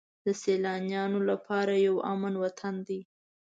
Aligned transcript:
د 0.25 0.27
سیلانیانو 0.41 1.19
لپاره 1.29 1.73
یو 1.87 1.95
امن 2.11 2.33
وطن 2.43 2.75
دی. 2.87 3.01